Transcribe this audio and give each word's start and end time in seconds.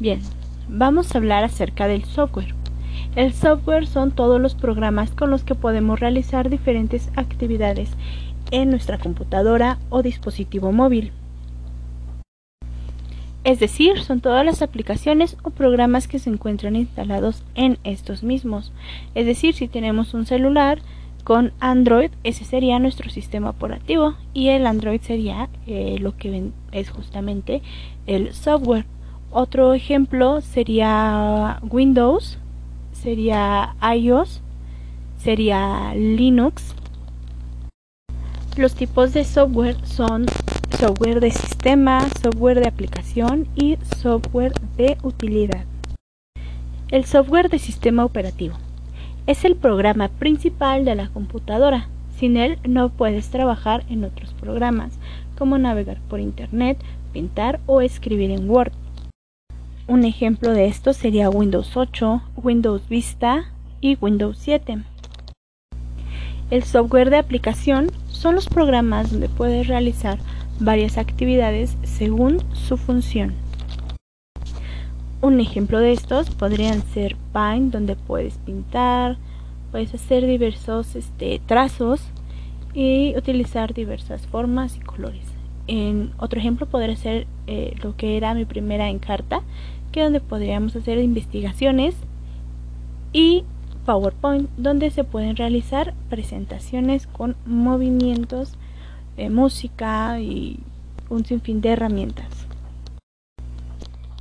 Bien, 0.00 0.20
vamos 0.68 1.12
a 1.12 1.18
hablar 1.18 1.42
acerca 1.42 1.88
del 1.88 2.04
software. 2.04 2.54
El 3.16 3.32
software 3.32 3.88
son 3.88 4.12
todos 4.12 4.40
los 4.40 4.54
programas 4.54 5.10
con 5.10 5.28
los 5.28 5.42
que 5.42 5.56
podemos 5.56 5.98
realizar 5.98 6.50
diferentes 6.50 7.10
actividades 7.16 7.90
en 8.52 8.70
nuestra 8.70 8.98
computadora 8.98 9.78
o 9.88 10.02
dispositivo 10.02 10.70
móvil. 10.70 11.10
Es 13.42 13.58
decir, 13.58 14.00
son 14.02 14.20
todas 14.20 14.44
las 14.44 14.62
aplicaciones 14.62 15.36
o 15.42 15.50
programas 15.50 16.06
que 16.06 16.20
se 16.20 16.30
encuentran 16.30 16.76
instalados 16.76 17.42
en 17.56 17.78
estos 17.82 18.22
mismos. 18.22 18.72
Es 19.16 19.26
decir, 19.26 19.54
si 19.54 19.66
tenemos 19.66 20.14
un 20.14 20.26
celular 20.26 20.78
con 21.24 21.52
Android, 21.58 22.10
ese 22.22 22.44
sería 22.44 22.78
nuestro 22.78 23.10
sistema 23.10 23.50
operativo 23.50 24.14
y 24.32 24.48
el 24.48 24.64
Android 24.66 25.00
sería 25.00 25.48
eh, 25.66 25.96
lo 25.98 26.16
que 26.16 26.50
es 26.70 26.90
justamente 26.90 27.62
el 28.06 28.32
software. 28.32 28.86
Otro 29.30 29.74
ejemplo 29.74 30.40
sería 30.40 31.60
Windows, 31.62 32.38
sería 32.92 33.74
iOS, 33.94 34.40
sería 35.18 35.94
Linux. 35.94 36.74
Los 38.56 38.74
tipos 38.74 39.12
de 39.12 39.24
software 39.24 39.76
son 39.84 40.24
software 40.78 41.20
de 41.20 41.30
sistema, 41.30 42.08
software 42.22 42.60
de 42.60 42.68
aplicación 42.68 43.46
y 43.54 43.76
software 43.98 44.54
de 44.78 44.96
utilidad. 45.02 45.66
El 46.90 47.04
software 47.04 47.50
de 47.50 47.58
sistema 47.58 48.06
operativo 48.06 48.56
es 49.26 49.44
el 49.44 49.56
programa 49.56 50.08
principal 50.08 50.86
de 50.86 50.94
la 50.94 51.10
computadora. 51.10 51.88
Sin 52.16 52.38
él 52.38 52.58
no 52.66 52.88
puedes 52.88 53.28
trabajar 53.28 53.84
en 53.90 54.04
otros 54.04 54.32
programas, 54.40 54.98
como 55.36 55.58
navegar 55.58 55.98
por 56.08 56.18
Internet, 56.18 56.78
pintar 57.12 57.60
o 57.66 57.82
escribir 57.82 58.30
en 58.30 58.48
Word. 58.48 58.72
Un 59.88 60.04
ejemplo 60.04 60.52
de 60.52 60.66
esto 60.66 60.92
sería 60.92 61.30
Windows 61.30 61.74
8, 61.74 62.20
Windows 62.36 62.86
Vista 62.90 63.46
y 63.80 63.96
Windows 63.98 64.36
7. 64.38 64.82
El 66.50 66.62
software 66.62 67.08
de 67.08 67.16
aplicación 67.16 67.90
son 68.10 68.34
los 68.34 68.50
programas 68.50 69.10
donde 69.10 69.30
puedes 69.30 69.66
realizar 69.66 70.18
varias 70.60 70.98
actividades 70.98 71.78
según 71.84 72.42
su 72.52 72.76
función. 72.76 73.32
Un 75.22 75.40
ejemplo 75.40 75.80
de 75.80 75.92
estos 75.92 76.28
podrían 76.32 76.82
ser 76.82 77.16
Paint, 77.32 77.72
donde 77.72 77.96
puedes 77.96 78.36
pintar, 78.36 79.16
puedes 79.70 79.94
hacer 79.94 80.26
diversos 80.26 80.96
este, 80.96 81.40
trazos 81.46 82.02
y 82.74 83.14
utilizar 83.16 83.72
diversas 83.72 84.26
formas 84.26 84.76
y 84.76 84.80
colores. 84.80 85.24
En 85.68 86.12
otro 86.16 86.40
ejemplo 86.40 86.66
podría 86.66 86.96
ser 86.96 87.26
eh, 87.46 87.76
lo 87.82 87.94
que 87.94 88.16
era 88.16 88.32
mi 88.32 88.46
primera 88.46 88.88
encarta, 88.88 89.42
que 89.92 90.02
donde 90.02 90.20
podríamos 90.20 90.76
hacer 90.76 90.98
investigaciones 90.98 91.96
y 93.12 93.44
PowerPoint 93.86 94.50
donde 94.56 94.90
se 94.90 95.04
pueden 95.04 95.36
realizar 95.36 95.94
presentaciones 96.10 97.06
con 97.06 97.36
movimientos, 97.46 98.58
música 99.30 100.20
y 100.20 100.60
un 101.08 101.24
sinfín 101.24 101.60
de 101.60 101.70
herramientas. 101.70 102.46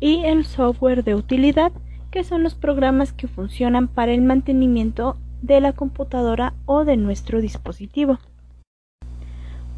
Y 0.00 0.22
el 0.24 0.46
software 0.46 1.04
de 1.04 1.14
utilidad, 1.14 1.72
que 2.10 2.24
son 2.24 2.42
los 2.42 2.54
programas 2.54 3.12
que 3.12 3.28
funcionan 3.28 3.86
para 3.86 4.12
el 4.12 4.22
mantenimiento 4.22 5.18
de 5.42 5.60
la 5.60 5.72
computadora 5.72 6.54
o 6.66 6.84
de 6.84 6.96
nuestro 6.96 7.40
dispositivo. 7.40 8.18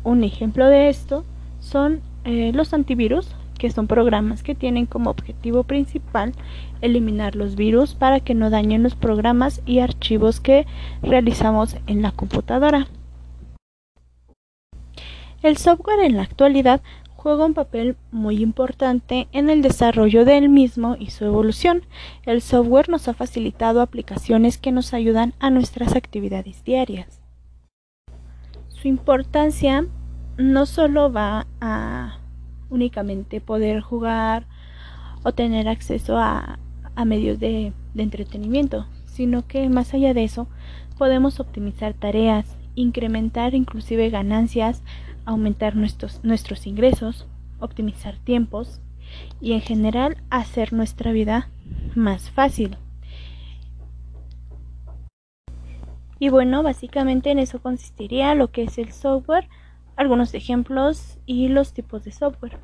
Un 0.04 0.24
ejemplo 0.24 0.66
de 0.66 0.88
esto 0.88 1.24
son 1.60 2.00
eh, 2.24 2.52
los 2.54 2.72
antivirus, 2.72 3.34
que 3.62 3.70
son 3.70 3.86
programas 3.86 4.42
que 4.42 4.56
tienen 4.56 4.86
como 4.86 5.08
objetivo 5.08 5.62
principal 5.62 6.32
eliminar 6.80 7.36
los 7.36 7.54
virus 7.54 7.94
para 7.94 8.18
que 8.18 8.34
no 8.34 8.50
dañen 8.50 8.82
los 8.82 8.96
programas 8.96 9.62
y 9.64 9.78
archivos 9.78 10.40
que 10.40 10.66
realizamos 11.00 11.76
en 11.86 12.02
la 12.02 12.10
computadora. 12.10 12.88
El 15.44 15.58
software 15.58 16.00
en 16.00 16.16
la 16.16 16.22
actualidad 16.22 16.80
juega 17.14 17.46
un 17.46 17.54
papel 17.54 17.96
muy 18.10 18.42
importante 18.42 19.28
en 19.30 19.48
el 19.48 19.62
desarrollo 19.62 20.24
del 20.24 20.48
mismo 20.48 20.96
y 20.98 21.10
su 21.10 21.24
evolución. 21.24 21.82
El 22.26 22.42
software 22.42 22.88
nos 22.88 23.06
ha 23.06 23.14
facilitado 23.14 23.80
aplicaciones 23.80 24.58
que 24.58 24.72
nos 24.72 24.92
ayudan 24.92 25.34
a 25.38 25.50
nuestras 25.50 25.94
actividades 25.94 26.64
diarias. 26.64 27.22
Su 28.66 28.88
importancia 28.88 29.86
no 30.36 30.66
solo 30.66 31.12
va 31.12 31.46
a 31.60 32.21
únicamente 32.72 33.40
poder 33.40 33.80
jugar 33.80 34.46
o 35.22 35.32
tener 35.32 35.68
acceso 35.68 36.18
a, 36.18 36.58
medios 37.06 37.38
de, 37.38 37.72
de 37.94 38.02
entretenimiento, 38.02 38.86
sino 39.06 39.46
que 39.46 39.68
más 39.68 39.94
allá 39.94 40.14
de 40.14 40.24
eso 40.24 40.46
podemos 40.98 41.40
optimizar 41.40 41.94
tareas, 41.94 42.56
incrementar 42.74 43.54
inclusive 43.54 44.10
ganancias, 44.10 44.82
aumentar 45.24 45.76
nuestros, 45.76 46.20
nuestros 46.22 46.66
ingresos, 46.66 47.26
optimizar 47.60 48.16
tiempos 48.18 48.80
y 49.40 49.52
en 49.52 49.60
general 49.60 50.16
hacer 50.30 50.72
nuestra 50.72 51.12
vida 51.12 51.48
más 51.94 52.30
fácil. 52.30 52.76
Y 56.18 56.28
bueno, 56.28 56.62
básicamente 56.62 57.30
en 57.30 57.40
eso 57.40 57.60
consistiría 57.60 58.34
lo 58.34 58.52
que 58.52 58.62
es 58.62 58.78
el 58.78 58.92
software 58.92 59.48
algunos 60.02 60.34
ejemplos 60.34 61.18
y 61.26 61.48
los 61.48 61.72
tipos 61.72 62.04
de 62.04 62.12
software. 62.12 62.58